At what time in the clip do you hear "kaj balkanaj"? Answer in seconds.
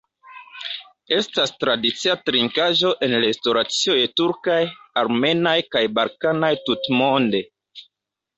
5.77-6.51